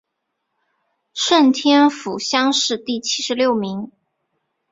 [1.13, 3.91] 顺天府乡试第七十六名。